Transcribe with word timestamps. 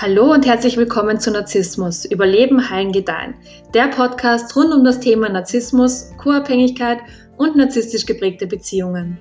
Hallo 0.00 0.32
und 0.32 0.46
herzlich 0.46 0.76
willkommen 0.76 1.18
zu 1.18 1.32
Narzissmus, 1.32 2.04
Überleben, 2.04 2.70
Heilen, 2.70 2.92
Gedeihen. 2.92 3.34
Der 3.74 3.88
Podcast 3.88 4.54
rund 4.54 4.72
um 4.72 4.84
das 4.84 5.00
Thema 5.00 5.28
Narzissmus, 5.28 6.12
Co-Abhängigkeit 6.18 7.00
und 7.36 7.56
narzisstisch 7.56 8.06
geprägte 8.06 8.46
Beziehungen. 8.46 9.18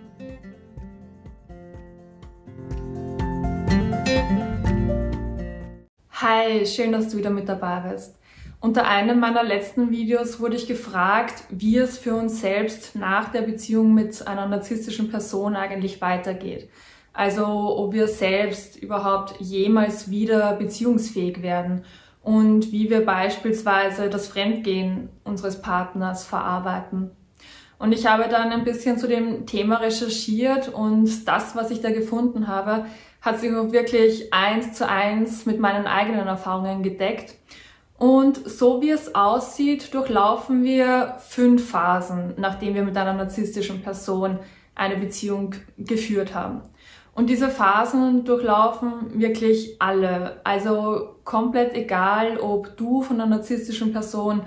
Hi, 6.12 6.64
schön, 6.68 6.92
dass 6.92 7.10
du 7.10 7.18
wieder 7.18 7.32
mit 7.32 7.50
dabei 7.50 7.90
bist. 7.92 8.16
Unter 8.60 8.88
einem 8.88 9.20
meiner 9.20 9.44
letzten 9.44 9.90
Videos 9.90 10.40
wurde 10.40 10.58
ich 10.58 10.68
gefragt, 10.68 11.46
wie 11.50 11.78
es 11.78 11.98
für 11.98 12.14
uns 12.14 12.40
selbst 12.40 12.96
nach 12.96 13.32
der 13.32 13.42
Beziehung 13.42 13.96
mit 13.96 14.28
einer 14.28 14.46
narzisstischen 14.46 15.10
Person 15.10 15.56
eigentlich 15.56 16.02
weitergeht. 16.02 16.70
Also 17.18 17.48
ob 17.48 17.94
wir 17.94 18.08
selbst 18.08 18.76
überhaupt 18.76 19.42
jemals 19.42 20.12
wieder 20.12 20.54
beziehungsfähig 20.54 21.42
werden 21.42 21.84
und 22.22 22.72
wie 22.72 22.92
wir 22.92 23.04
beispielsweise 23.08 24.08
das 24.08 24.28
Fremdgehen 24.28 25.10
unseres 25.24 25.60
Partners 25.60 26.28
verarbeiten. 26.28 27.10
Und 27.80 27.92
ich 27.92 28.06
habe 28.06 28.30
dann 28.30 28.52
ein 28.52 28.64
bisschen 28.64 29.00
zu 29.00 29.08
dem 29.08 29.48
Thema 29.48 29.78
recherchiert 29.78 30.72
und 30.72 31.28
das, 31.28 31.56
was 31.56 31.72
ich 31.72 31.82
da 31.82 31.90
gefunden 31.90 32.48
habe, 32.48 32.86
hat 33.22 33.40
sich 33.40 33.52
auch 33.52 33.72
wirklich 33.72 34.32
eins 34.32 34.74
zu 34.74 34.88
eins 34.88 35.48
mit 35.48 35.60
meinen 35.60 35.88
eigenen 35.88 36.28
Erfahrungen 36.28 36.84
gedeckt. 36.84 37.34
Und 37.98 38.48
so 38.48 38.80
wie 38.84 38.92
es 38.92 39.16
aussieht, 39.16 39.92
durchlaufen 39.96 40.64
wir 40.64 41.16
fünf 41.28 41.68
Phasen, 41.72 42.36
nachdem 42.38 42.76
wir 42.76 42.84
mit 42.84 42.96
einer 42.96 43.14
narzisstischen 43.14 43.82
Person 43.82 44.38
eine 44.76 44.98
Beziehung 44.98 45.56
geführt 45.80 46.36
haben. 46.36 46.62
Und 47.18 47.32
diese 47.32 47.50
Phasen 47.50 48.26
durchlaufen 48.26 49.20
wirklich 49.20 49.82
alle. 49.82 50.40
Also 50.44 51.16
komplett 51.24 51.74
egal, 51.74 52.38
ob 52.38 52.78
du 52.78 53.02
von 53.02 53.20
einer 53.20 53.38
narzisstischen 53.38 53.92
Person 53.92 54.44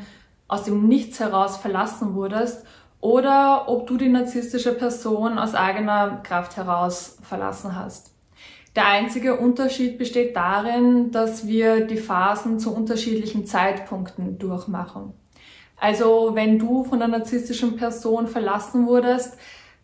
aus 0.47 0.63
dem 0.63 0.87
Nichts 0.87 1.19
heraus 1.19 1.57
verlassen 1.57 2.15
wurdest 2.15 2.65
oder 3.01 3.69
ob 3.69 3.89
du 3.89 3.97
die 3.97 4.09
narzisstische 4.09 4.73
Person 4.73 5.37
aus 5.37 5.57
eigener 5.57 6.21
Kraft 6.23 6.57
heraus 6.57 7.19
verlassen 7.23 7.75
hast. 7.75 8.15
Der 8.77 8.87
einzige 8.87 9.37
Unterschied 9.37 9.99
besteht 9.99 10.37
darin, 10.37 11.11
dass 11.11 11.49
wir 11.49 11.85
die 11.89 11.97
Phasen 11.97 12.61
zu 12.61 12.73
unterschiedlichen 12.73 13.47
Zeitpunkten 13.47 14.39
durchmachen. 14.39 15.13
Also 15.77 16.31
wenn 16.35 16.61
du 16.61 16.85
von 16.85 17.03
einer 17.03 17.19
narzisstischen 17.19 17.75
Person 17.75 18.29
verlassen 18.29 18.87
wurdest, 18.87 19.37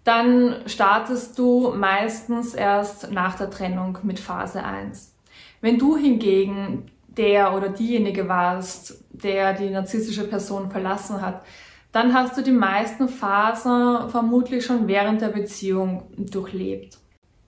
dann 0.07 0.63
startest 0.67 1.37
du 1.37 1.73
meistens 1.77 2.55
erst 2.55 3.11
nach 3.11 3.37
der 3.37 3.51
Trennung 3.51 3.99
mit 4.05 4.21
Phase 4.21 4.63
1. 4.63 5.13
Wenn 5.61 5.79
du 5.79 5.97
hingegen 5.97 6.93
der 7.09 7.55
oder 7.55 7.71
diejenige 7.71 8.29
warst, 8.29 9.05
der 9.11 9.53
die 9.55 9.71
narzisstische 9.71 10.29
Person 10.29 10.71
verlassen 10.71 11.21
hat, 11.21 11.43
dann 11.91 12.15
hast 12.15 12.37
du 12.37 12.43
die 12.43 12.53
meisten 12.53 13.09
Phasen 13.09 14.09
vermutlich 14.11 14.65
schon 14.65 14.87
während 14.87 15.23
der 15.23 15.29
Beziehung 15.29 16.05
durchlebt. 16.17 16.99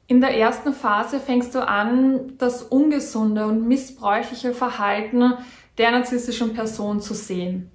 In 0.08 0.20
der 0.20 0.36
ersten 0.36 0.72
Phase 0.72 1.20
fängst 1.20 1.54
du 1.54 1.64
an, 1.64 2.32
das 2.38 2.62
ungesunde 2.62 3.46
und 3.46 3.68
missbräuchliche 3.68 4.52
Verhalten 4.52 5.34
der 5.76 5.92
narzisstischen 5.92 6.54
Person 6.54 7.00
zu 7.00 7.14
sehen. 7.14 7.70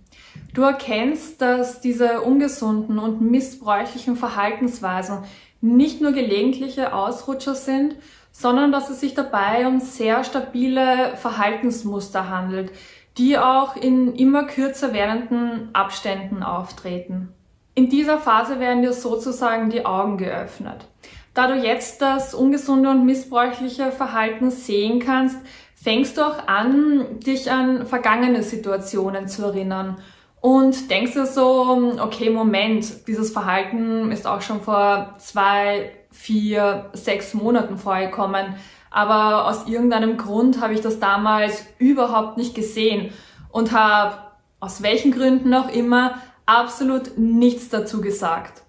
Du 0.53 0.61
erkennst, 0.61 1.41
dass 1.41 1.81
diese 1.81 2.21
ungesunden 2.21 2.99
und 2.99 3.21
missbräuchlichen 3.21 4.15
Verhaltensweisen 4.15 5.19
nicht 5.61 5.99
nur 5.99 6.11
gelegentliche 6.11 6.93
Ausrutscher 6.93 7.55
sind, 7.55 7.95
sondern 8.31 8.71
dass 8.71 8.89
es 8.89 8.99
sich 8.99 9.15
dabei 9.15 9.67
um 9.67 9.79
sehr 9.79 10.23
stabile 10.23 11.15
Verhaltensmuster 11.15 12.29
handelt, 12.29 12.71
die 13.17 13.37
auch 13.37 13.75
in 13.75 14.13
immer 14.15 14.43
kürzer 14.43 14.93
werdenden 14.93 15.69
Abständen 15.73 16.43
auftreten. 16.43 17.29
In 17.73 17.89
dieser 17.89 18.19
Phase 18.19 18.59
werden 18.59 18.83
dir 18.83 18.93
sozusagen 18.93 19.71
die 19.71 19.85
Augen 19.85 20.17
geöffnet. 20.17 20.85
Da 21.33 21.47
du 21.47 21.55
jetzt 21.55 22.01
das 22.03 22.35
ungesunde 22.35 22.91
und 22.91 23.05
missbräuchliche 23.05 23.91
Verhalten 23.91 24.51
sehen 24.51 24.99
kannst, 24.99 25.37
fängst 25.73 26.17
du 26.17 26.21
auch 26.21 26.47
an, 26.47 27.19
dich 27.19 27.51
an 27.51 27.87
vergangene 27.87 28.43
Situationen 28.43 29.27
zu 29.27 29.45
erinnern 29.45 29.97
und 30.43 30.91
denkst 30.91 31.13
du 31.13 31.25
so, 31.25 31.95
okay, 32.01 32.29
Moment, 32.29 33.07
dieses 33.07 33.31
Verhalten 33.31 34.11
ist 34.11 34.27
auch 34.27 34.41
schon 34.41 34.59
vor 34.59 35.15
zwei, 35.17 35.93
vier, 36.11 36.89
sechs 36.91 37.33
Monaten 37.33 37.77
vorgekommen, 37.77 38.55
aber 38.91 39.47
aus 39.47 39.69
irgendeinem 39.69 40.17
Grund 40.17 40.59
habe 40.59 40.73
ich 40.73 40.81
das 40.81 40.99
damals 40.99 41.65
überhaupt 41.77 42.35
nicht 42.35 42.55
gesehen 42.55 43.13
und 43.53 43.71
habe 43.71 44.17
aus 44.59 44.83
welchen 44.83 45.13
Gründen 45.13 45.53
auch 45.53 45.69
immer 45.69 46.15
absolut 46.45 47.17
nichts 47.17 47.69
dazu 47.69 48.01
gesagt. 48.01 48.63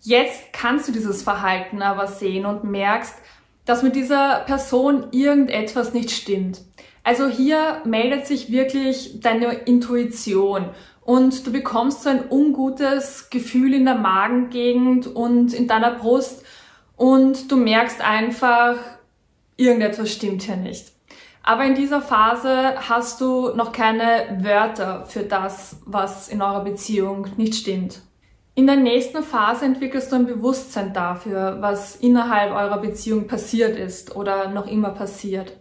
Jetzt 0.00 0.52
kannst 0.52 0.88
du 0.88 0.92
dieses 0.92 1.22
Verhalten 1.22 1.80
aber 1.80 2.08
sehen 2.08 2.44
und 2.44 2.64
merkst, 2.64 3.14
dass 3.66 3.84
mit 3.84 3.94
dieser 3.94 4.40
Person 4.46 5.06
irgendetwas 5.12 5.94
nicht 5.94 6.10
stimmt. 6.10 6.62
Also 7.04 7.28
hier 7.28 7.82
meldet 7.84 8.26
sich 8.26 8.50
wirklich 8.50 9.20
deine 9.20 9.52
Intuition 9.52 10.70
und 11.04 11.46
du 11.46 11.52
bekommst 11.52 12.02
so 12.02 12.08
ein 12.08 12.30
ungutes 12.30 13.30
Gefühl 13.30 13.74
in 13.74 13.84
der 13.84 13.96
Magengegend 13.96 15.06
und 15.06 15.52
in 15.52 15.68
deiner 15.68 15.92
Brust 15.92 16.44
und 16.96 17.50
du 17.50 17.56
merkst 17.56 18.00
einfach, 18.00 18.76
irgendetwas 19.56 20.10
stimmt 20.10 20.42
hier 20.42 20.56
nicht. 20.56 20.92
Aber 21.42 21.64
in 21.64 21.74
dieser 21.74 22.00
Phase 22.00 22.74
hast 22.88 23.20
du 23.20 23.54
noch 23.54 23.72
keine 23.72 24.38
Wörter 24.42 25.04
für 25.04 25.24
das, 25.24 25.76
was 25.84 26.28
in 26.28 26.40
eurer 26.40 26.64
Beziehung 26.64 27.26
nicht 27.36 27.54
stimmt. 27.54 28.00
In 28.54 28.66
der 28.66 28.76
nächsten 28.76 29.22
Phase 29.22 29.66
entwickelst 29.66 30.10
du 30.10 30.16
ein 30.16 30.26
Bewusstsein 30.26 30.94
dafür, 30.94 31.58
was 31.60 31.96
innerhalb 31.96 32.52
eurer 32.52 32.78
Beziehung 32.78 33.26
passiert 33.26 33.76
ist 33.76 34.16
oder 34.16 34.48
noch 34.48 34.66
immer 34.66 34.90
passiert. 34.90 35.52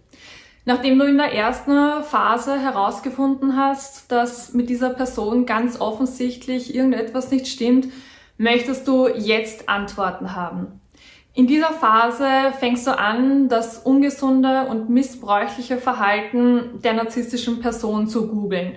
Nachdem 0.66 0.98
du 0.98 1.06
in 1.06 1.18
der 1.18 1.34
ersten 1.34 2.04
Phase 2.04 2.58
herausgefunden 2.58 3.58
hast, 3.58 4.12
dass 4.12 4.54
mit 4.54 4.70
dieser 4.70 4.92
Person 4.92 5.46
ganz 5.46 5.82
offensichtlich 5.82 6.74
irgendetwas 6.74 7.32
nicht 7.32 7.48
stimmt, 7.48 7.88
möchtest 8.38 8.88
du 8.88 9.08
jetzt 9.08 9.68
Antworten 9.68 10.36
haben. 10.36 10.80
In 11.34 11.48
dieser 11.48 11.72
Phase 11.72 12.28
fängst 12.60 12.88
du 12.88 12.98
an, 12.98 13.50
das 13.50 13.80
ungesunde 13.80 14.68
und 14.68 14.90
missbräuchliche 14.90 15.78
Verhalten 15.78 16.80
der 16.82 16.94
narzisstischen 16.94 17.60
Person 17.60 18.08
zu 18.08 18.28
googeln 18.28 18.74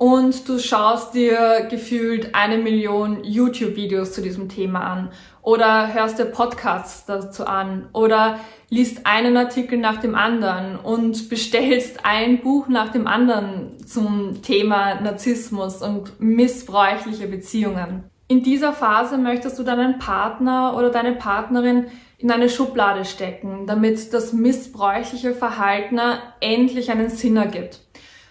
und 0.00 0.48
du 0.48 0.58
schaust 0.58 1.12
dir 1.12 1.66
gefühlt 1.68 2.34
eine 2.34 2.56
Million 2.56 3.22
YouTube-Videos 3.22 4.12
zu 4.14 4.22
diesem 4.22 4.48
Thema 4.48 4.80
an 4.80 5.10
oder 5.42 5.92
hörst 5.92 6.18
dir 6.18 6.24
Podcasts 6.24 7.04
dazu 7.04 7.44
an 7.44 7.90
oder 7.92 8.40
liest 8.70 9.04
einen 9.04 9.36
Artikel 9.36 9.76
nach 9.76 9.98
dem 9.98 10.14
anderen 10.14 10.76
und 10.76 11.28
bestellst 11.28 12.06
ein 12.06 12.40
Buch 12.40 12.66
nach 12.68 12.88
dem 12.88 13.06
anderen 13.06 13.76
zum 13.84 14.40
Thema 14.40 15.02
Narzissmus 15.02 15.82
und 15.82 16.18
missbräuchliche 16.18 17.26
Beziehungen. 17.26 18.04
In 18.26 18.42
dieser 18.42 18.72
Phase 18.72 19.18
möchtest 19.18 19.58
du 19.58 19.64
deinen 19.64 19.98
Partner 19.98 20.78
oder 20.78 20.88
deine 20.88 21.12
Partnerin 21.12 21.88
in 22.16 22.30
eine 22.30 22.48
Schublade 22.48 23.04
stecken, 23.04 23.66
damit 23.66 24.14
das 24.14 24.32
missbräuchliche 24.32 25.34
Verhalten 25.34 26.00
endlich 26.40 26.90
einen 26.90 27.10
Sinn 27.10 27.36
ergibt. 27.36 27.80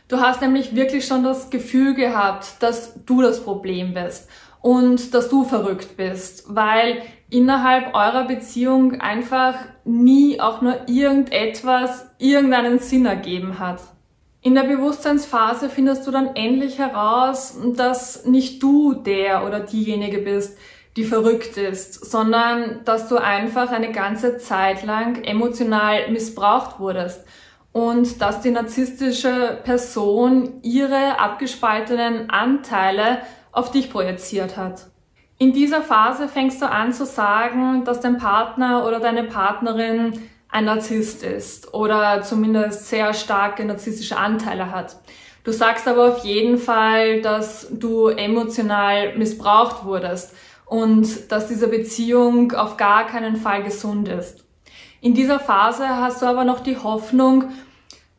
Du 0.09 0.19
hast 0.19 0.41
nämlich 0.41 0.75
wirklich 0.75 1.05
schon 1.05 1.23
das 1.23 1.51
Gefühl 1.51 1.93
gehabt, 1.93 2.63
dass 2.63 3.05
du 3.05 3.21
das 3.21 3.43
Problem 3.43 3.93
bist 3.93 4.27
und 4.59 5.13
dass 5.13 5.29
du 5.29 5.43
verrückt 5.43 5.97
bist, 5.97 6.45
weil 6.47 7.03
innerhalb 7.29 7.93
eurer 7.93 8.25
Beziehung 8.25 8.99
einfach 9.01 9.53
nie 9.85 10.41
auch 10.41 10.63
nur 10.63 10.89
irgendetwas 10.89 12.09
irgendeinen 12.17 12.79
Sinn 12.79 13.05
ergeben 13.05 13.59
hat. 13.59 13.81
In 14.41 14.55
der 14.55 14.63
Bewusstseinsphase 14.63 15.69
findest 15.69 16.07
du 16.07 16.11
dann 16.11 16.35
endlich 16.35 16.79
heraus, 16.79 17.55
dass 17.75 18.25
nicht 18.25 18.63
du 18.63 18.95
der 18.95 19.45
oder 19.45 19.59
diejenige 19.59 20.17
bist, 20.17 20.57
die 20.97 21.03
verrückt 21.03 21.55
ist, 21.55 22.09
sondern 22.09 22.83
dass 22.83 23.09
du 23.09 23.17
einfach 23.17 23.71
eine 23.71 23.91
ganze 23.91 24.39
Zeit 24.39 24.83
lang 24.83 25.23
emotional 25.23 26.09
missbraucht 26.09 26.79
wurdest 26.79 27.23
und 27.71 28.21
dass 28.21 28.41
die 28.41 28.51
narzisstische 28.51 29.59
Person 29.63 30.61
ihre 30.63 31.19
abgespaltenen 31.19 32.29
Anteile 32.29 33.19
auf 33.51 33.71
dich 33.71 33.91
projiziert 33.91 34.57
hat. 34.57 34.87
In 35.37 35.53
dieser 35.53 35.81
Phase 35.81 36.27
fängst 36.27 36.61
du 36.61 36.69
an 36.69 36.91
zu 36.91 37.05
sagen, 37.05 37.85
dass 37.85 38.01
dein 38.01 38.17
Partner 38.17 38.85
oder 38.85 38.99
deine 38.99 39.23
Partnerin 39.23 40.29
ein 40.49 40.65
Narzisst 40.65 41.23
ist 41.23 41.73
oder 41.73 42.21
zumindest 42.23 42.89
sehr 42.89 43.13
starke 43.13 43.63
narzisstische 43.63 44.17
Anteile 44.17 44.71
hat. 44.71 44.97
Du 45.43 45.51
sagst 45.51 45.87
aber 45.87 46.09
auf 46.09 46.25
jeden 46.25 46.57
Fall, 46.57 47.21
dass 47.21 47.67
du 47.71 48.07
emotional 48.07 49.17
missbraucht 49.17 49.85
wurdest 49.85 50.35
und 50.65 51.31
dass 51.31 51.47
diese 51.47 51.67
Beziehung 51.67 52.51
auf 52.51 52.77
gar 52.77 53.07
keinen 53.07 53.35
Fall 53.35 53.63
gesund 53.63 54.09
ist. 54.09 54.43
In 55.01 55.13
dieser 55.13 55.39
Phase 55.39 55.87
hast 55.87 56.21
du 56.21 56.25
aber 56.25 56.43
noch 56.43 56.59
die 56.59 56.77
Hoffnung, 56.77 57.45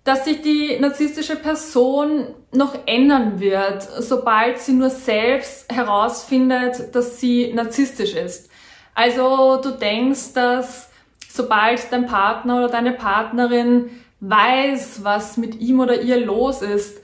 dass 0.04 0.24
sich 0.24 0.40
die 0.40 0.78
narzisstische 0.80 1.36
Person 1.36 2.28
noch 2.52 2.74
ändern 2.86 3.38
wird, 3.38 3.82
sobald 3.98 4.58
sie 4.58 4.72
nur 4.72 4.90
selbst 4.90 5.70
herausfindet, 5.70 6.94
dass 6.94 7.20
sie 7.20 7.52
narzisstisch 7.52 8.14
ist. 8.14 8.50
Also 8.94 9.60
du 9.62 9.70
denkst, 9.70 10.32
dass 10.34 10.90
sobald 11.28 11.92
dein 11.92 12.06
Partner 12.06 12.56
oder 12.56 12.68
deine 12.68 12.92
Partnerin 12.92 13.90
weiß, 14.20 15.04
was 15.04 15.36
mit 15.36 15.60
ihm 15.60 15.80
oder 15.80 16.00
ihr 16.00 16.24
los 16.24 16.62
ist, 16.62 17.00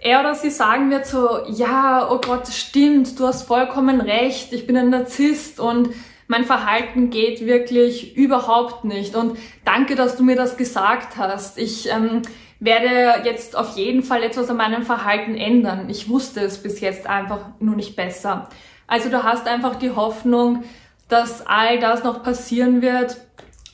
er 0.00 0.20
oder 0.20 0.34
sie 0.34 0.50
sagen 0.50 0.90
wird 0.90 1.06
so, 1.06 1.46
ja, 1.48 2.08
oh 2.10 2.20
Gott, 2.20 2.48
stimmt, 2.48 3.18
du 3.18 3.26
hast 3.26 3.42
vollkommen 3.42 4.00
recht, 4.00 4.52
ich 4.52 4.66
bin 4.66 4.76
ein 4.76 4.90
Narzisst 4.90 5.60
und 5.60 5.90
mein 6.30 6.44
Verhalten 6.44 7.10
geht 7.10 7.44
wirklich 7.44 8.16
überhaupt 8.16 8.84
nicht. 8.84 9.16
Und 9.16 9.36
danke, 9.64 9.96
dass 9.96 10.16
du 10.16 10.22
mir 10.22 10.36
das 10.36 10.56
gesagt 10.56 11.16
hast. 11.16 11.58
Ich 11.58 11.90
ähm, 11.90 12.22
werde 12.60 13.24
jetzt 13.24 13.56
auf 13.56 13.76
jeden 13.76 14.04
Fall 14.04 14.22
etwas 14.22 14.48
an 14.48 14.56
meinem 14.56 14.84
Verhalten 14.84 15.34
ändern. 15.34 15.90
Ich 15.90 16.08
wusste 16.08 16.38
es 16.42 16.62
bis 16.62 16.78
jetzt 16.78 17.08
einfach 17.08 17.40
nur 17.58 17.74
nicht 17.74 17.96
besser. 17.96 18.48
Also 18.86 19.08
du 19.08 19.24
hast 19.24 19.48
einfach 19.48 19.74
die 19.74 19.90
Hoffnung, 19.90 20.62
dass 21.08 21.44
all 21.48 21.80
das 21.80 22.04
noch 22.04 22.22
passieren 22.22 22.80
wird 22.80 23.16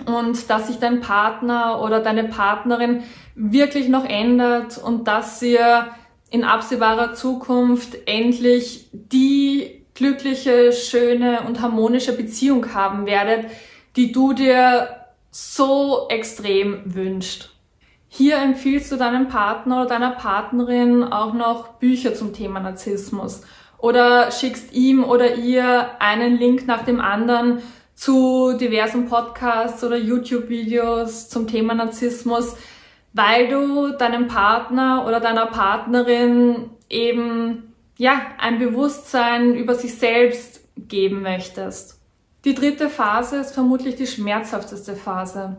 und 0.06 0.48
dass 0.48 0.68
sich 0.68 0.78
dein 0.78 1.00
Partner 1.02 1.82
oder 1.82 2.00
deine 2.00 2.24
Partnerin 2.24 3.02
wirklich 3.34 3.88
noch 3.88 4.06
ändert 4.06 4.78
und 4.78 5.06
dass 5.06 5.42
ihr 5.42 5.88
in 6.30 6.42
absehbarer 6.42 7.12
Zukunft 7.12 7.98
endlich 8.06 8.88
die 8.92 9.75
glückliche, 9.96 10.72
schöne 10.72 11.40
und 11.48 11.60
harmonische 11.60 12.16
Beziehung 12.16 12.72
haben 12.72 13.06
werdet, 13.06 13.50
die 13.96 14.12
du 14.12 14.32
dir 14.32 15.06
so 15.30 16.06
extrem 16.08 16.82
wünscht. 16.94 17.50
Hier 18.08 18.36
empfiehlst 18.38 18.92
du 18.92 18.96
deinem 18.96 19.28
Partner 19.28 19.80
oder 19.80 19.88
deiner 19.88 20.12
Partnerin 20.12 21.02
auch 21.02 21.34
noch 21.34 21.74
Bücher 21.74 22.14
zum 22.14 22.32
Thema 22.32 22.60
Narzissmus 22.60 23.42
oder 23.78 24.30
schickst 24.30 24.72
ihm 24.72 25.04
oder 25.04 25.34
ihr 25.34 25.90
einen 26.00 26.38
Link 26.38 26.66
nach 26.66 26.84
dem 26.84 27.00
anderen 27.00 27.62
zu 27.94 28.56
diversen 28.58 29.08
Podcasts 29.08 29.82
oder 29.82 29.96
YouTube-Videos 29.96 31.28
zum 31.28 31.46
Thema 31.46 31.74
Narzissmus, 31.74 32.56
weil 33.12 33.48
du 33.48 33.92
deinem 33.96 34.28
Partner 34.28 35.04
oder 35.06 35.20
deiner 35.20 35.46
Partnerin 35.46 36.70
eben 36.88 37.65
ja, 37.98 38.20
ein 38.38 38.58
Bewusstsein 38.58 39.54
über 39.54 39.74
sich 39.74 39.94
selbst 39.94 40.60
geben 40.76 41.22
möchtest. 41.22 42.00
Die 42.44 42.54
dritte 42.54 42.88
Phase 42.88 43.36
ist 43.36 43.54
vermutlich 43.54 43.96
die 43.96 44.06
schmerzhafteste 44.06 44.94
Phase. 44.94 45.56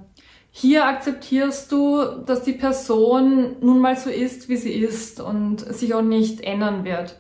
Hier 0.52 0.86
akzeptierst 0.86 1.72
du, 1.72 2.02
dass 2.26 2.44
die 2.44 2.54
Person 2.54 3.58
nun 3.60 3.80
mal 3.80 3.96
so 3.98 4.10
ist, 4.10 4.50
wie 4.50 4.56
sie 4.56 4.74
ist 4.74 5.20
und 5.20 5.60
sich 5.60 5.94
auch 5.94 6.02
nicht 6.02 6.42
ändern 6.42 6.84
wird. 6.86 7.20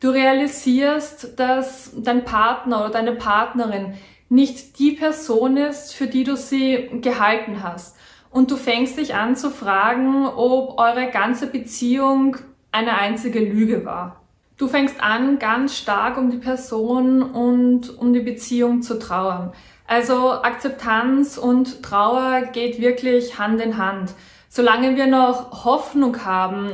Du 0.00 0.10
realisierst, 0.10 1.38
dass 1.38 1.92
dein 1.96 2.24
Partner 2.24 2.80
oder 2.80 2.90
deine 2.90 3.12
Partnerin 3.12 3.94
nicht 4.28 4.78
die 4.78 4.92
Person 4.92 5.56
ist, 5.56 5.94
für 5.94 6.06
die 6.06 6.24
du 6.24 6.36
sie 6.36 6.90
gehalten 7.00 7.62
hast. 7.62 7.96
Und 8.30 8.50
du 8.50 8.56
fängst 8.56 8.98
dich 8.98 9.14
an 9.14 9.36
zu 9.36 9.50
fragen, 9.50 10.26
ob 10.26 10.78
eure 10.78 11.10
ganze 11.10 11.46
Beziehung 11.46 12.36
eine 12.72 12.98
einzige 12.98 13.40
Lüge 13.40 13.86
war. 13.86 14.25
Du 14.58 14.68
fängst 14.68 15.02
an, 15.02 15.38
ganz 15.38 15.76
stark 15.76 16.16
um 16.16 16.30
die 16.30 16.38
Person 16.38 17.22
und 17.22 17.98
um 17.98 18.14
die 18.14 18.20
Beziehung 18.20 18.80
zu 18.80 18.98
trauern. 18.98 19.52
Also 19.86 20.32
Akzeptanz 20.32 21.36
und 21.36 21.82
Trauer 21.82 22.40
geht 22.52 22.80
wirklich 22.80 23.38
Hand 23.38 23.60
in 23.60 23.76
Hand. 23.76 24.14
Solange 24.48 24.96
wir 24.96 25.08
noch 25.08 25.64
Hoffnung 25.66 26.24
haben, 26.24 26.70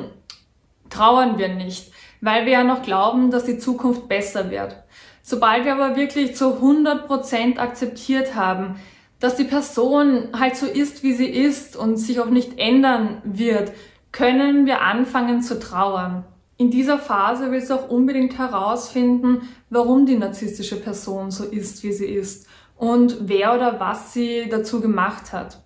trauern 0.90 1.38
wir 1.38 1.48
nicht, 1.48 1.92
weil 2.20 2.46
wir 2.46 2.52
ja 2.52 2.64
noch 2.64 2.82
glauben, 2.82 3.32
dass 3.32 3.46
die 3.46 3.58
Zukunft 3.58 4.08
besser 4.08 4.52
wird. 4.52 4.76
Sobald 5.22 5.64
wir 5.64 5.74
aber 5.74 5.96
wirklich 5.96 6.36
zu 6.36 6.54
100 6.54 7.08
Prozent 7.08 7.58
akzeptiert 7.58 8.36
haben, 8.36 8.76
dass 9.18 9.34
die 9.34 9.44
Person 9.44 10.28
halt 10.38 10.54
so 10.54 10.66
ist, 10.66 11.02
wie 11.02 11.14
sie 11.14 11.28
ist 11.28 11.76
und 11.76 11.96
sich 11.96 12.20
auch 12.20 12.30
nicht 12.30 12.58
ändern 12.58 13.22
wird, 13.24 13.72
können 14.12 14.66
wir 14.66 14.82
anfangen 14.82 15.42
zu 15.42 15.58
trauern. 15.58 16.24
In 16.62 16.70
dieser 16.70 17.00
Phase 17.00 17.50
willst 17.50 17.70
du 17.70 17.74
auch 17.74 17.88
unbedingt 17.88 18.38
herausfinden, 18.38 19.48
warum 19.68 20.06
die 20.06 20.16
narzisstische 20.16 20.76
Person 20.76 21.32
so 21.32 21.42
ist, 21.42 21.82
wie 21.82 21.90
sie 21.90 22.06
ist 22.06 22.46
und 22.76 23.16
wer 23.22 23.52
oder 23.52 23.80
was 23.80 24.12
sie 24.12 24.48
dazu 24.48 24.80
gemacht 24.80 25.32
hat. 25.32 25.60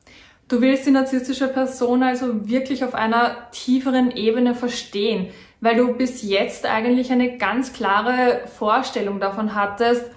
Du 0.49 0.63
willst 0.63 0.87
die 0.87 0.93
narzisstische 0.93 1.49
Person 1.49 2.03
also 2.03 2.49
wirklich 2.49 2.83
auf 2.83 2.95
einer 2.95 3.51
tieferen 3.51 4.11
Ebene 4.11 4.55
verstehen, 4.55 5.29
weil 5.61 5.77
du 5.77 5.93
bis 5.93 6.23
jetzt 6.23 6.65
eigentlich 6.65 7.13
eine 7.13 7.37
ganz 7.37 7.75
klare 7.75 8.45
Vorstellung 8.57 9.21
davon 9.21 9.55
hattest, 9.55 10.11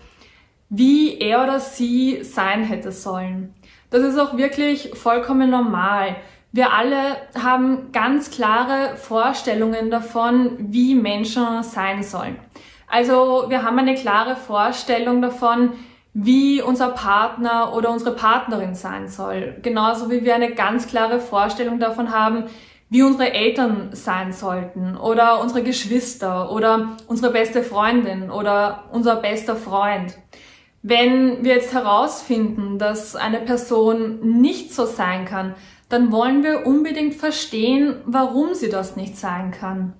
wie 0.69 1.17
er 1.17 1.43
oder 1.43 1.59
sie 1.59 2.23
sein 2.23 2.63
hätte 2.63 2.93
sollen. 2.93 3.53
Das 3.89 4.01
ist 4.03 4.17
auch 4.17 4.37
wirklich 4.37 4.91
vollkommen 4.93 5.49
normal. 5.49 6.15
Wir 6.51 6.73
alle 6.73 7.17
haben 7.39 7.91
ganz 7.91 8.31
klare 8.31 8.95
Vorstellungen 8.97 9.91
davon, 9.91 10.55
wie 10.57 10.95
Menschen 10.95 11.61
sein 11.61 12.01
sollen. 12.01 12.37
Also 12.87 13.45
wir 13.49 13.61
haben 13.63 13.77
eine 13.77 13.93
klare 13.93 14.35
Vorstellung 14.35 15.21
davon, 15.21 15.73
wie 16.13 16.61
unser 16.61 16.89
Partner 16.89 17.75
oder 17.75 17.91
unsere 17.91 18.15
Partnerin 18.15 18.73
sein 18.73 19.07
soll. 19.07 19.57
Genauso 19.61 20.09
wie 20.09 20.23
wir 20.23 20.33
eine 20.33 20.55
ganz 20.55 20.87
klare 20.87 21.19
Vorstellung 21.19 21.79
davon 21.79 22.11
haben, 22.11 22.45
wie 22.89 23.03
unsere 23.03 23.31
Eltern 23.31 23.89
sein 23.91 24.33
sollten 24.33 24.97
oder 24.97 25.41
unsere 25.41 25.61
Geschwister 25.61 26.51
oder 26.51 26.97
unsere 27.07 27.31
beste 27.31 27.61
Freundin 27.61 28.31
oder 28.31 28.85
unser 28.91 29.17
bester 29.17 29.55
Freund. 29.55 30.17
Wenn 30.81 31.43
wir 31.43 31.55
jetzt 31.55 31.73
herausfinden, 31.73 32.79
dass 32.79 33.15
eine 33.15 33.39
Person 33.41 34.39
nicht 34.39 34.73
so 34.73 34.85
sein 34.85 35.25
kann, 35.25 35.53
dann 35.89 36.11
wollen 36.11 36.43
wir 36.43 36.65
unbedingt 36.65 37.15
verstehen, 37.15 37.95
warum 38.05 38.53
sie 38.53 38.69
das 38.69 38.95
nicht 38.95 39.17
sein 39.17 39.51
kann. 39.51 39.93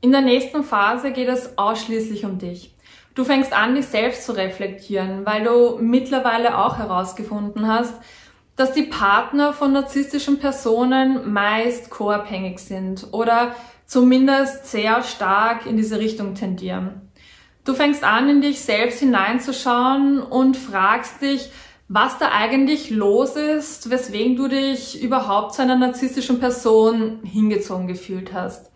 In 0.00 0.12
der 0.12 0.20
nächsten 0.20 0.64
Phase 0.64 1.12
geht 1.12 1.28
es 1.28 1.58
ausschließlich 1.58 2.24
um 2.24 2.38
dich. 2.38 2.74
Du 3.14 3.24
fängst 3.24 3.52
an, 3.52 3.74
dich 3.74 3.86
selbst 3.86 4.24
zu 4.24 4.32
reflektieren, 4.32 5.26
weil 5.26 5.44
du 5.44 5.78
mittlerweile 5.80 6.56
auch 6.56 6.78
herausgefunden 6.78 7.68
hast, 7.68 7.94
dass 8.56 8.72
die 8.72 8.84
Partner 8.84 9.52
von 9.52 9.72
narzisstischen 9.72 10.38
Personen 10.38 11.32
meist 11.32 11.90
co-abhängig 11.90 12.58
sind 12.58 13.08
oder 13.12 13.54
zumindest 13.86 14.66
sehr 14.66 15.02
stark 15.02 15.66
in 15.66 15.76
diese 15.76 15.98
Richtung 15.98 16.34
tendieren. 16.34 17.10
Du 17.64 17.74
fängst 17.74 18.02
an, 18.02 18.28
in 18.28 18.40
dich 18.40 18.60
selbst 18.60 19.00
hineinzuschauen 19.00 20.20
und 20.20 20.56
fragst 20.56 21.22
dich, 21.22 21.50
was 21.94 22.16
da 22.18 22.30
eigentlich 22.32 22.88
los 22.88 23.36
ist, 23.36 23.90
weswegen 23.90 24.34
du 24.34 24.48
dich 24.48 25.02
überhaupt 25.02 25.54
zu 25.54 25.60
einer 25.60 25.76
narzisstischen 25.76 26.40
Person 26.40 27.20
hingezogen 27.22 27.86
gefühlt 27.86 28.32
hast. 28.32 28.70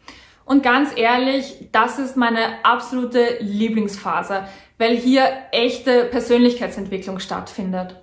Und 0.44 0.62
ganz 0.62 0.90
ehrlich, 0.94 1.68
das 1.72 1.98
ist 1.98 2.18
meine 2.18 2.62
absolute 2.62 3.38
Lieblingsphase, 3.40 4.46
weil 4.76 4.96
hier 4.96 5.26
echte 5.50 6.04
Persönlichkeitsentwicklung 6.04 7.18
stattfindet. 7.18 7.96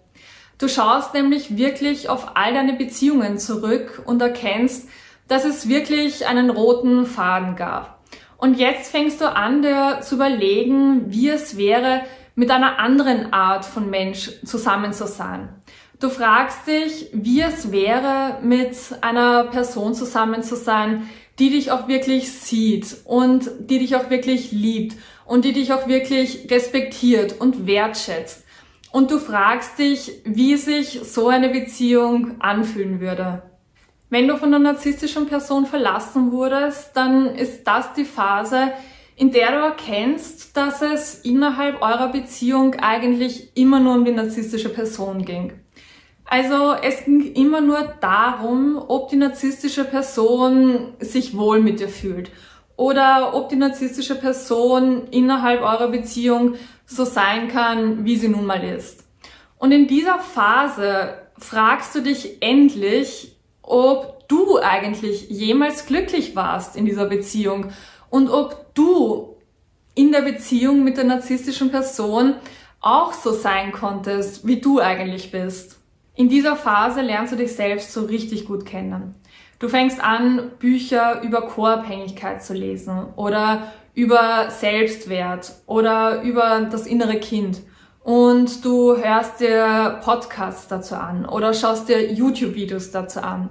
Du 0.57 0.67
schaust 0.67 1.13
nämlich 1.13 1.57
wirklich 1.57 2.09
auf 2.09 2.35
all 2.35 2.55
deine 2.55 2.73
Beziehungen 2.73 3.37
zurück 3.37 4.01
und 4.05 4.19
erkennst, 4.19 4.89
dass 5.27 5.45
es 5.45 5.69
wirklich 5.69 6.25
einen 6.25 6.49
roten 6.49 7.05
Faden 7.05 7.55
gab. 7.55 7.99
Und 8.37 8.55
jetzt 8.55 8.89
fängst 8.89 9.21
du 9.21 9.31
an, 9.31 9.61
dir 9.61 9.99
zu 10.01 10.15
überlegen, 10.15 11.11
wie 11.11 11.29
es 11.29 11.55
wäre, 11.55 12.01
mit 12.35 12.51
einer 12.51 12.79
anderen 12.79 13.33
Art 13.33 13.65
von 13.65 13.89
Mensch 13.89 14.31
zusammen 14.45 14.93
zu 14.93 15.07
sein. 15.07 15.49
Du 15.99 16.09
fragst 16.09 16.67
dich, 16.67 17.09
wie 17.13 17.41
es 17.41 17.71
wäre, 17.71 18.39
mit 18.41 18.75
einer 19.01 19.45
Person 19.45 19.93
zusammen 19.93 20.43
zu 20.43 20.55
sein, 20.55 21.09
die 21.39 21.49
dich 21.49 21.71
auch 21.71 21.87
wirklich 21.87 22.31
sieht 22.31 22.97
und 23.05 23.49
die 23.59 23.79
dich 23.79 23.95
auch 23.95 24.09
wirklich 24.09 24.51
liebt 24.51 24.97
und 25.25 25.45
die 25.45 25.53
dich 25.53 25.73
auch 25.73 25.87
wirklich 25.87 26.47
respektiert 26.51 27.39
und 27.39 27.65
wertschätzt. 27.67 28.43
Und 28.91 29.09
du 29.09 29.17
fragst 29.17 29.79
dich, 29.79 30.11
wie 30.23 30.55
sich 30.57 30.99
so 31.03 31.29
eine 31.29 31.49
Beziehung 31.49 32.39
anfühlen 32.41 32.99
würde. 32.99 33.41
Wenn 34.09 34.27
du 34.27 34.37
von 34.37 34.53
einer 34.53 34.59
narzisstischen 34.59 35.25
Person 35.25 35.65
verlassen 35.65 36.31
wurdest, 36.31 36.91
dann 36.95 37.33
ist 37.33 37.63
das 37.63 37.93
die 37.93 38.05
Phase, 38.05 38.71
in 39.15 39.31
der 39.31 39.51
du 39.51 39.57
erkennst, 39.57 40.55
dass 40.57 40.81
es 40.81 41.15
innerhalb 41.15 41.81
eurer 41.81 42.09
Beziehung 42.09 42.75
eigentlich 42.75 43.55
immer 43.55 43.79
nur 43.79 43.95
um 43.95 44.05
die 44.05 44.11
narzisstische 44.11 44.69
Person 44.69 45.25
ging. 45.25 45.53
Also 46.25 46.73
es 46.81 47.05
ging 47.05 47.33
immer 47.33 47.61
nur 47.61 47.93
darum, 48.01 48.81
ob 48.87 49.09
die 49.09 49.17
narzisstische 49.17 49.83
Person 49.83 50.93
sich 50.99 51.37
wohl 51.37 51.59
mit 51.59 51.79
dir 51.79 51.89
fühlt 51.89 52.31
oder 52.75 53.35
ob 53.35 53.49
die 53.49 53.55
narzisstische 53.55 54.15
Person 54.15 55.07
innerhalb 55.11 55.61
eurer 55.61 55.89
Beziehung 55.89 56.55
so 56.85 57.05
sein 57.05 57.49
kann, 57.49 58.05
wie 58.05 58.15
sie 58.15 58.29
nun 58.29 58.45
mal 58.45 58.63
ist. 58.63 59.03
Und 59.57 59.71
in 59.71 59.87
dieser 59.87 60.19
Phase 60.19 61.15
fragst 61.37 61.93
du 61.93 62.01
dich 62.01 62.41
endlich, 62.41 63.37
ob 63.61 64.27
du 64.27 64.59
eigentlich 64.59 65.29
jemals 65.29 65.85
glücklich 65.85 66.35
warst 66.35 66.75
in 66.75 66.85
dieser 66.85 67.05
Beziehung 67.05 67.71
und 68.13 68.29
ob 68.29 68.75
du 68.75 69.37
in 69.95 70.11
der 70.11 70.21
Beziehung 70.21 70.83
mit 70.83 70.97
der 70.97 71.03
narzisstischen 71.03 71.71
Person 71.71 72.35
auch 72.79 73.11
so 73.11 73.31
sein 73.31 73.71
konntest, 73.71 74.45
wie 74.45 74.61
du 74.61 74.79
eigentlich 74.79 75.31
bist. 75.31 75.79
In 76.13 76.29
dieser 76.29 76.55
Phase 76.55 77.01
lernst 77.01 77.33
du 77.33 77.37
dich 77.37 77.55
selbst 77.55 77.91
so 77.91 78.05
richtig 78.05 78.45
gut 78.45 78.67
kennen. 78.67 79.15
Du 79.57 79.67
fängst 79.67 79.99
an, 79.99 80.51
Bücher 80.59 81.23
über 81.23 81.47
Co-Abhängigkeit 81.47 82.43
zu 82.43 82.53
lesen 82.53 83.07
oder 83.15 83.73
über 83.95 84.51
Selbstwert 84.51 85.51
oder 85.65 86.21
über 86.21 86.67
das 86.71 86.85
innere 86.85 87.19
Kind. 87.19 87.61
Und 88.03 88.63
du 88.63 88.95
hörst 88.95 89.39
dir 89.39 89.99
Podcasts 90.03 90.67
dazu 90.67 90.93
an 90.93 91.25
oder 91.25 91.51
schaust 91.55 91.89
dir 91.89 92.13
YouTube-Videos 92.13 92.91
dazu 92.91 93.23
an. 93.23 93.49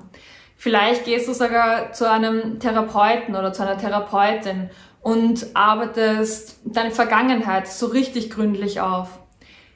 Vielleicht 0.62 1.07
gehst 1.07 1.26
du 1.26 1.33
sogar 1.33 1.92
zu 1.92 2.09
einem 2.09 2.61
Therapeuten 2.61 3.35
oder 3.35 3.52
zu 3.52 3.64
einer 3.64 3.78
Therapeutin 3.78 4.71
und 5.00 5.45
arbeitest 5.54 6.61
deine 6.64 6.92
Vergangenheit 6.92 7.66
so 7.66 7.87
richtig 7.87 8.31
gründlich 8.31 8.81
auf. 8.81 9.09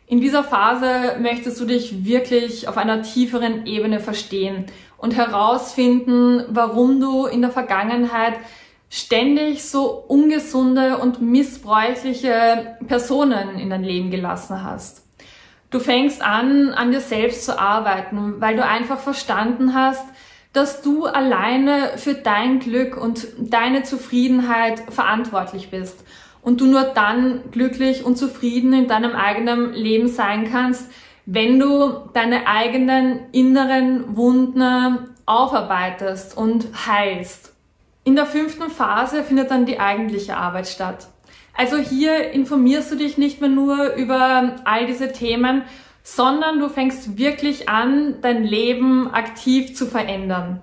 In 0.07 0.21
dieser 0.21 0.45
Phase 0.45 1.17
möchtest 1.19 1.61
du 1.61 1.65
dich 1.65 2.05
wirklich 2.05 2.69
auf 2.69 2.77
einer 2.77 3.03
tieferen 3.03 3.67
Ebene 3.67 3.99
verstehen 3.99 4.67
und 4.97 5.17
herausfinden, 5.17 6.45
warum 6.51 7.01
du 7.01 7.27
in 7.27 7.41
der 7.41 7.51
Vergangenheit 7.51 8.35
ständig 8.89 9.65
so 9.65 9.91
ungesunde 9.91 10.99
und 10.99 11.21
missbräuchliche 11.21 12.77
Personen 12.87 13.59
in 13.59 13.71
dein 13.71 13.83
Leben 13.83 14.13
gelassen 14.13 14.63
hast. 14.63 15.05
Du 15.71 15.81
fängst 15.81 16.23
an, 16.23 16.73
an 16.75 16.93
dir 16.93 17.01
selbst 17.01 17.45
zu 17.45 17.59
arbeiten, 17.59 18.41
weil 18.41 18.55
du 18.55 18.65
einfach 18.65 19.01
verstanden 19.01 19.75
hast, 19.75 20.07
dass 20.57 20.81
du 20.81 21.05
alleine 21.05 21.99
für 21.99 22.15
dein 22.15 22.61
Glück 22.61 22.97
und 22.97 23.27
deine 23.39 23.83
Zufriedenheit 23.83 24.81
verantwortlich 24.89 25.71
bist 25.71 26.03
und 26.41 26.63
du 26.63 26.67
nur 26.67 26.83
dann 26.83 27.43
glücklich 27.51 28.07
und 28.07 28.17
zufrieden 28.17 28.73
in 28.73 28.89
deinem 28.89 29.13
eigenen 29.13 29.75
Leben 29.75 30.09
sein 30.09 30.51
kannst, 30.51 30.91
wenn 31.27 31.59
du 31.59 32.09
deine 32.15 32.47
eigenen 32.47 33.21
inneren 33.33 34.17
Wunden 34.17 35.11
aufarbeitest 35.27 36.35
und 36.35 36.69
heilst. 36.87 37.53
In 38.05 38.17
der 38.17 38.25
fünften 38.25 38.71
Phase 38.71 39.25
findet 39.25 39.51
dann 39.51 39.67
die 39.67 39.79
eigentliche 39.79 40.39
Arbeit 40.39 40.69
statt. 40.69 41.09
Also 41.53 41.77
hier 41.77 42.31
informierst 42.31 42.93
du 42.93 42.97
dich 42.97 43.19
nicht 43.19 43.43
mehr 43.43 43.51
nur 43.51 43.93
über 43.95 44.57
all 44.65 44.87
diese 44.87 45.13
Themen, 45.13 45.65
sondern 46.09 46.61
du 46.61 46.69
fängst 46.69 47.19
wirklich 47.19 47.69
an, 47.69 48.19
dein 48.23 48.45
Leben 48.45 49.11
aktiv 49.13 49.75
zu 49.75 49.87
verändern. 49.87 50.63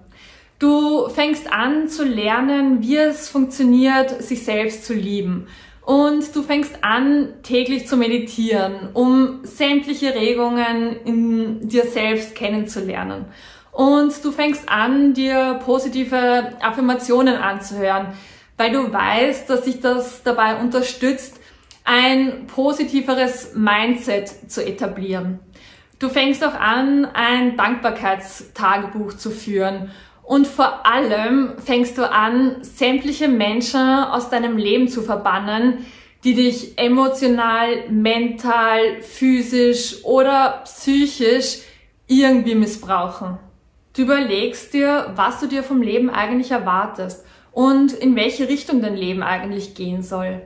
Du 0.57 1.09
fängst 1.09 1.51
an 1.51 1.89
zu 1.89 2.05
lernen, 2.05 2.81
wie 2.81 2.95
es 2.95 3.27
funktioniert, 3.27 4.23
sich 4.23 4.45
selbst 4.45 4.85
zu 4.85 4.93
lieben. 4.93 5.47
Und 5.81 6.33
du 6.33 6.43
fängst 6.43 6.81
an, 6.81 7.33
täglich 7.43 7.87
zu 7.87 7.97
meditieren, 7.97 8.91
um 8.93 9.41
sämtliche 9.43 10.15
Regungen 10.15 10.95
in 11.03 11.67
dir 11.67 11.87
selbst 11.87 12.35
kennenzulernen. 12.35 13.25
Und 13.73 14.23
du 14.23 14.31
fängst 14.31 14.69
an, 14.69 15.13
dir 15.13 15.59
positive 15.65 16.53
Affirmationen 16.61 17.35
anzuhören, 17.35 18.13
weil 18.55 18.71
du 18.71 18.93
weißt, 18.93 19.49
dass 19.49 19.65
sich 19.65 19.81
das 19.81 20.23
dabei 20.23 20.61
unterstützt, 20.61 21.41
ein 21.83 22.47
positiveres 22.47 23.53
Mindset 23.55 24.51
zu 24.51 24.65
etablieren. 24.65 25.39
Du 25.99 26.09
fängst 26.09 26.43
auch 26.43 26.55
an, 26.55 27.05
ein 27.13 27.55
Dankbarkeitstagebuch 27.57 29.13
zu 29.13 29.31
führen 29.31 29.91
und 30.23 30.47
vor 30.47 30.85
allem 30.85 31.53
fängst 31.63 31.97
du 31.97 32.09
an, 32.09 32.57
sämtliche 32.61 33.27
Menschen 33.27 33.79
aus 33.79 34.29
deinem 34.29 34.57
Leben 34.57 34.87
zu 34.87 35.01
verbannen, 35.01 35.85
die 36.23 36.35
dich 36.35 36.77
emotional, 36.77 37.89
mental, 37.89 39.01
physisch 39.01 40.03
oder 40.03 40.61
psychisch 40.63 41.59
irgendwie 42.07 42.55
missbrauchen. 42.55 43.37
Du 43.95 44.03
überlegst 44.03 44.73
dir, 44.73 45.11
was 45.15 45.39
du 45.39 45.47
dir 45.47 45.63
vom 45.63 45.81
Leben 45.81 46.09
eigentlich 46.09 46.51
erwartest 46.51 47.25
und 47.51 47.91
in 47.93 48.15
welche 48.15 48.47
Richtung 48.47 48.81
dein 48.81 48.95
Leben 48.95 49.21
eigentlich 49.21 49.75
gehen 49.75 50.01
soll. 50.01 50.41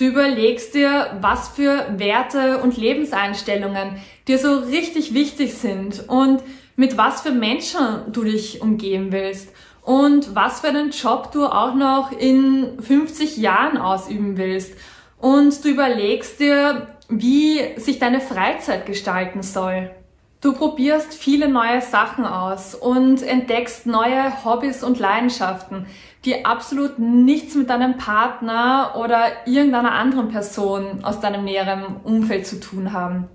Du 0.00 0.06
überlegst 0.06 0.74
dir, 0.74 1.18
was 1.20 1.48
für 1.48 1.84
Werte 1.98 2.62
und 2.62 2.78
Lebenseinstellungen 2.78 4.00
dir 4.26 4.38
so 4.38 4.60
richtig 4.60 5.12
wichtig 5.12 5.52
sind 5.52 6.08
und 6.08 6.42
mit 6.74 6.96
was 6.96 7.20
für 7.20 7.32
Menschen 7.32 8.10
du 8.10 8.24
dich 8.24 8.62
umgeben 8.62 9.12
willst 9.12 9.50
und 9.82 10.34
was 10.34 10.60
für 10.62 10.68
einen 10.68 10.92
Job 10.92 11.32
du 11.32 11.44
auch 11.44 11.74
noch 11.74 12.12
in 12.12 12.80
50 12.80 13.36
Jahren 13.36 13.76
ausüben 13.76 14.38
willst. 14.38 14.72
Und 15.18 15.62
du 15.62 15.68
überlegst 15.68 16.40
dir, 16.40 16.86
wie 17.10 17.60
sich 17.76 17.98
deine 17.98 18.22
Freizeit 18.22 18.86
gestalten 18.86 19.42
soll. 19.42 19.90
Du 20.40 20.54
probierst 20.54 21.12
viele 21.12 21.48
neue 21.48 21.82
Sachen 21.82 22.24
aus 22.24 22.74
und 22.74 23.22
entdeckst 23.22 23.84
neue 23.84 24.42
Hobbys 24.42 24.82
und 24.82 24.98
Leidenschaften, 24.98 25.84
die 26.24 26.46
absolut 26.46 26.98
nichts 26.98 27.54
mit 27.54 27.68
deinem 27.68 27.98
Partner 27.98 28.94
oder 28.98 29.46
irgendeiner 29.46 29.92
anderen 29.92 30.30
Person 30.30 31.04
aus 31.04 31.20
deinem 31.20 31.44
näheren 31.44 31.96
Umfeld 32.04 32.46
zu 32.46 32.58
tun 32.58 32.94
haben. 32.94 33.28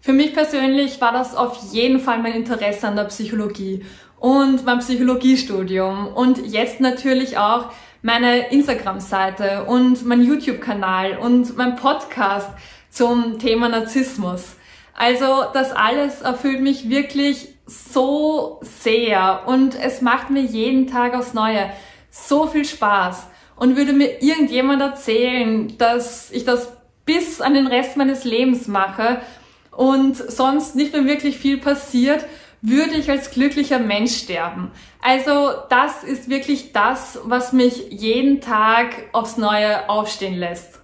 Für 0.00 0.12
mich 0.12 0.32
persönlich 0.32 1.00
war 1.00 1.10
das 1.10 1.34
auf 1.34 1.72
jeden 1.72 1.98
Fall 1.98 2.22
mein 2.22 2.34
Interesse 2.34 2.86
an 2.86 2.94
der 2.94 3.04
Psychologie 3.04 3.84
und 4.20 4.64
mein 4.64 4.78
Psychologiestudium 4.78 6.06
und 6.06 6.38
jetzt 6.46 6.80
natürlich 6.80 7.36
auch 7.36 7.72
meine 8.00 8.50
Instagram-Seite 8.50 9.64
und 9.64 10.06
mein 10.06 10.22
YouTube-Kanal 10.22 11.18
und 11.18 11.56
mein 11.56 11.74
Podcast 11.74 12.48
zum 12.90 13.40
Thema 13.40 13.68
Narzissmus. 13.68 14.54
Also 14.98 15.44
das 15.52 15.70
alles 15.70 16.22
erfüllt 16.22 16.60
mich 16.60 16.90
wirklich 16.90 17.54
so 17.66 18.58
sehr 18.62 19.44
und 19.46 19.80
es 19.80 20.02
macht 20.02 20.28
mir 20.30 20.42
jeden 20.42 20.88
Tag 20.88 21.14
aufs 21.14 21.34
Neue 21.34 21.70
so 22.10 22.48
viel 22.48 22.64
Spaß. 22.64 23.28
Und 23.54 23.76
würde 23.76 23.92
mir 23.92 24.20
irgendjemand 24.22 24.82
erzählen, 24.82 25.72
dass 25.78 26.32
ich 26.32 26.44
das 26.44 26.72
bis 27.04 27.40
an 27.40 27.54
den 27.54 27.68
Rest 27.68 27.96
meines 27.96 28.24
Lebens 28.24 28.66
mache 28.66 29.20
und 29.70 30.16
sonst 30.16 30.74
nicht 30.74 30.92
mehr 30.92 31.04
wirklich 31.04 31.38
viel 31.38 31.58
passiert, 31.58 32.24
würde 32.60 32.94
ich 32.96 33.08
als 33.08 33.30
glücklicher 33.30 33.78
Mensch 33.78 34.16
sterben. 34.16 34.72
Also 35.00 35.52
das 35.70 36.02
ist 36.02 36.28
wirklich 36.28 36.72
das, 36.72 37.20
was 37.22 37.52
mich 37.52 37.86
jeden 37.90 38.40
Tag 38.40 38.88
aufs 39.12 39.36
Neue 39.36 39.88
aufstehen 39.88 40.34
lässt. 40.34 40.77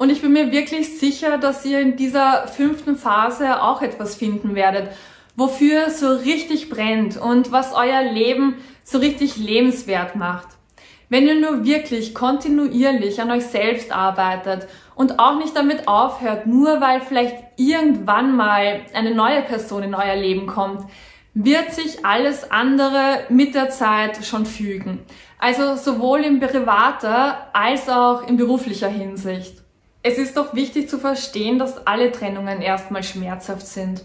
Und 0.00 0.08
ich 0.08 0.22
bin 0.22 0.32
mir 0.32 0.50
wirklich 0.50 0.98
sicher, 0.98 1.36
dass 1.36 1.66
ihr 1.66 1.78
in 1.78 1.94
dieser 1.94 2.48
fünften 2.48 2.96
Phase 2.96 3.62
auch 3.62 3.82
etwas 3.82 4.14
finden 4.14 4.54
werdet, 4.54 4.88
wofür 5.36 5.90
so 5.90 6.14
richtig 6.14 6.70
brennt 6.70 7.18
und 7.18 7.52
was 7.52 7.74
euer 7.74 8.02
Leben 8.04 8.54
so 8.82 8.96
richtig 8.96 9.36
lebenswert 9.36 10.16
macht. 10.16 10.48
Wenn 11.10 11.26
ihr 11.26 11.38
nur 11.38 11.66
wirklich 11.66 12.14
kontinuierlich 12.14 13.20
an 13.20 13.30
euch 13.30 13.44
selbst 13.44 13.92
arbeitet 13.92 14.68
und 14.94 15.18
auch 15.18 15.36
nicht 15.36 15.54
damit 15.54 15.86
aufhört, 15.86 16.46
nur 16.46 16.80
weil 16.80 17.02
vielleicht 17.02 17.36
irgendwann 17.58 18.34
mal 18.34 18.80
eine 18.94 19.14
neue 19.14 19.42
Person 19.42 19.82
in 19.82 19.94
euer 19.94 20.16
Leben 20.16 20.46
kommt, 20.46 20.82
wird 21.34 21.74
sich 21.74 22.06
alles 22.06 22.50
andere 22.50 23.26
mit 23.28 23.54
der 23.54 23.68
Zeit 23.68 24.24
schon 24.24 24.46
fügen. 24.46 25.00
Also 25.38 25.76
sowohl 25.76 26.20
in 26.20 26.40
privater 26.40 27.50
als 27.52 27.86
auch 27.90 28.26
in 28.26 28.38
beruflicher 28.38 28.88
Hinsicht. 28.88 29.60
Es 30.02 30.16
ist 30.16 30.36
doch 30.36 30.54
wichtig 30.54 30.88
zu 30.88 30.98
verstehen, 30.98 31.58
dass 31.58 31.86
alle 31.86 32.10
Trennungen 32.10 32.62
erstmal 32.62 33.02
schmerzhaft 33.02 33.66
sind. 33.66 34.04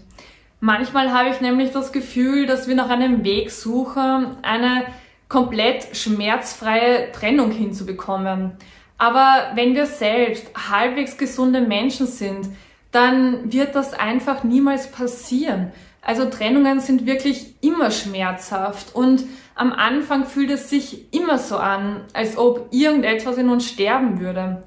Manchmal 0.60 1.12
habe 1.12 1.30
ich 1.30 1.40
nämlich 1.40 1.70
das 1.70 1.90
Gefühl, 1.90 2.46
dass 2.46 2.68
wir 2.68 2.74
nach 2.74 2.90
einem 2.90 3.24
Weg 3.24 3.50
suchen, 3.50 4.36
eine 4.42 4.84
komplett 5.28 5.96
schmerzfreie 5.96 7.12
Trennung 7.12 7.50
hinzubekommen. 7.50 8.52
Aber 8.98 9.52
wenn 9.54 9.74
wir 9.74 9.86
selbst 9.86 10.46
halbwegs 10.70 11.16
gesunde 11.16 11.60
Menschen 11.62 12.06
sind, 12.06 12.48
dann 12.92 13.52
wird 13.52 13.74
das 13.74 13.94
einfach 13.94 14.44
niemals 14.44 14.90
passieren. 14.90 15.72
Also 16.02 16.26
Trennungen 16.26 16.80
sind 16.80 17.04
wirklich 17.04 17.56
immer 17.62 17.90
schmerzhaft 17.90 18.94
und 18.94 19.24
am 19.54 19.72
Anfang 19.72 20.24
fühlt 20.24 20.50
es 20.50 20.70
sich 20.70 21.12
immer 21.12 21.38
so 21.38 21.56
an, 21.56 22.04
als 22.12 22.38
ob 22.38 22.68
irgendetwas 22.70 23.38
in 23.38 23.48
uns 23.48 23.66
sterben 23.66 24.20
würde. 24.20 24.62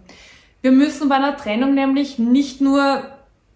Wir 0.62 0.72
müssen 0.72 1.08
bei 1.08 1.16
einer 1.16 1.38
Trennung 1.38 1.74
nämlich 1.74 2.20
nicht 2.20 2.60
nur 2.60 3.04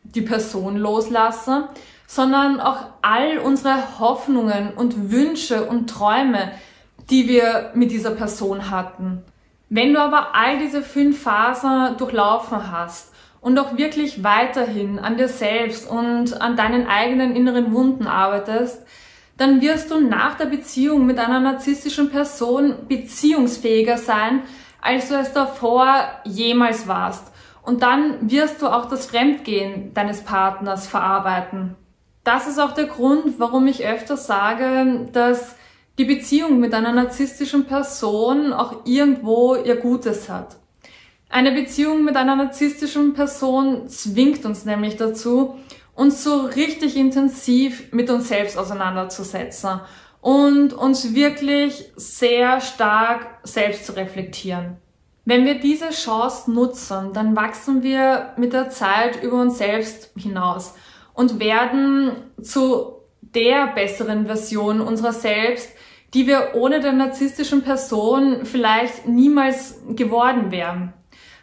die 0.04 0.22
Person 0.22 0.78
loslassen, 0.78 1.66
sondern 2.08 2.60
auch 2.60 2.86
all 3.02 3.40
unsere 3.40 4.00
Hoffnungen 4.00 4.72
und 4.74 5.12
Wünsche 5.12 5.66
und 5.66 5.90
Träume, 5.90 6.52
die 7.10 7.28
wir 7.28 7.72
mit 7.74 7.92
dieser 7.92 8.12
Person 8.12 8.70
hatten. 8.70 9.24
Wenn 9.70 9.94
du 9.94 10.00
aber 10.00 10.36
all 10.36 10.60
diese 10.60 10.82
fünf 10.82 11.22
Phasen 11.24 11.98
durchlaufen 11.98 12.72
hast 12.72 13.12
und 13.42 13.58
auch 13.60 13.78
wirklich 13.78 14.24
weiterhin 14.24 15.00
an 15.00 15.18
dir 15.18 15.28
selbst 15.28 15.90
und 15.90 16.40
an 16.40 16.56
deinen 16.56 16.88
eigenen 16.88 17.36
inneren 17.36 17.74
Wunden 17.74 18.08
arbeitest, 18.08 18.86
dann 19.38 19.62
wirst 19.62 19.90
du 19.92 20.00
nach 20.00 20.36
der 20.36 20.46
Beziehung 20.46 21.06
mit 21.06 21.18
einer 21.18 21.40
narzisstischen 21.40 22.12
Person 22.12 22.76
beziehungsfähiger 22.88 23.98
sein, 23.98 24.44
als 24.84 25.10
du 25.10 25.16
es 25.16 25.34
davor 25.34 26.04
jemals 26.26 26.88
warst. 26.88 27.32
Und 27.64 27.82
dann 27.82 28.30
wirst 28.30 28.62
du 28.62 28.68
auch 28.68 28.86
das 28.86 29.06
Fremdgehen 29.06 29.94
deines 29.94 30.22
Partners 30.22 30.86
verarbeiten. 30.86 31.76
Das 32.26 32.48
ist 32.48 32.60
auch 32.60 32.74
der 32.74 32.86
Grund, 32.86 33.40
warum 33.40 33.68
ich 33.68 33.86
öfter 33.86 34.18
sage, 34.18 35.08
dass 35.14 35.56
die 35.98 36.06
Beziehung 36.06 36.60
mit 36.60 36.74
einer 36.74 36.92
narzisstischen 36.92 37.66
Person 37.66 38.52
auch 38.52 38.86
irgendwo 38.86 39.56
ihr 39.56 39.78
Gutes 39.78 40.30
hat. 40.30 40.58
Eine 41.30 41.52
Beziehung 41.52 42.04
mit 42.04 42.16
einer 42.16 42.36
narzisstischen 42.36 43.14
Person 43.14 43.88
zwingt 43.88 44.46
uns 44.46 44.66
nämlich 44.66 44.98
dazu, 44.98 45.56
uns 45.96 46.24
so 46.24 46.42
richtig 46.42 46.98
intensiv 46.98 47.92
mit 47.92 48.10
uns 48.10 48.28
selbst 48.28 48.58
auseinanderzusetzen 48.58 49.82
und 50.24 50.72
uns 50.72 51.14
wirklich 51.14 51.92
sehr 51.98 52.62
stark 52.62 53.28
selbst 53.44 53.86
zu 53.86 53.92
reflektieren. 53.92 54.78
Wenn 55.26 55.46
wir 55.46 55.60
diese 55.60 55.90
Chance 55.90 56.50
nutzen, 56.50 57.12
dann 57.12 57.36
wachsen 57.36 57.84
wir 57.84 58.32
mit 58.38 58.54
der 58.54 58.70
Zeit 58.70 59.22
über 59.22 59.42
uns 59.42 59.58
selbst 59.58 60.12
hinaus 60.16 60.76
und 61.14 61.42
werden 61.42 62.14
zu 62.42 62.94
der 63.20 63.68
besseren 63.68 64.26
Version 64.26 64.80
unserer 64.80 65.12
selbst, 65.12 65.70
die 66.14 66.26
wir 66.26 66.52
ohne 66.54 66.80
der 66.80 66.94
narzisstischen 66.94 67.62
Person 67.62 68.46
vielleicht 68.46 69.06
niemals 69.06 69.82
geworden 69.90 70.52
wären. 70.52 70.94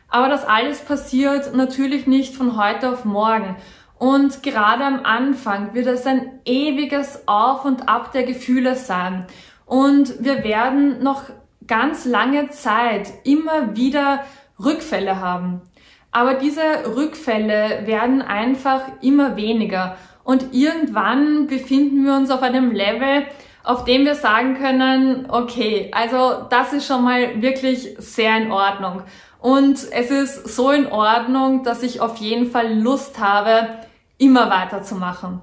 Aber 0.08 0.30
das 0.30 0.46
alles 0.46 0.78
passiert 0.80 1.54
natürlich 1.54 2.06
nicht 2.06 2.34
von 2.34 2.56
heute 2.56 2.90
auf 2.90 3.04
morgen. 3.04 3.56
Und 4.00 4.42
gerade 4.42 4.82
am 4.82 5.04
Anfang 5.04 5.74
wird 5.74 5.86
es 5.86 6.06
ein 6.06 6.40
ewiges 6.46 7.28
Auf 7.28 7.66
und 7.66 7.86
Ab 7.86 8.12
der 8.12 8.22
Gefühle 8.22 8.74
sein. 8.74 9.26
Und 9.66 10.24
wir 10.24 10.42
werden 10.42 11.02
noch 11.02 11.24
ganz 11.66 12.06
lange 12.06 12.48
Zeit 12.48 13.12
immer 13.24 13.76
wieder 13.76 14.24
Rückfälle 14.58 15.20
haben. 15.20 15.60
Aber 16.12 16.32
diese 16.32 16.62
Rückfälle 16.96 17.82
werden 17.84 18.22
einfach 18.22 18.80
immer 19.02 19.36
weniger. 19.36 19.96
Und 20.24 20.54
irgendwann 20.54 21.46
befinden 21.46 22.06
wir 22.06 22.14
uns 22.14 22.30
auf 22.30 22.40
einem 22.40 22.72
Level, 22.72 23.26
auf 23.64 23.84
dem 23.84 24.06
wir 24.06 24.14
sagen 24.14 24.54
können, 24.54 25.26
okay, 25.28 25.90
also 25.92 26.46
das 26.48 26.72
ist 26.72 26.86
schon 26.86 27.04
mal 27.04 27.42
wirklich 27.42 27.96
sehr 27.98 28.34
in 28.38 28.50
Ordnung. 28.50 29.02
Und 29.40 29.86
es 29.92 30.10
ist 30.10 30.56
so 30.56 30.70
in 30.70 30.86
Ordnung, 30.86 31.64
dass 31.64 31.82
ich 31.82 32.00
auf 32.00 32.16
jeden 32.16 32.50
Fall 32.50 32.80
Lust 32.80 33.20
habe, 33.20 33.68
immer 34.20 34.50
weiterzumachen. 34.50 35.40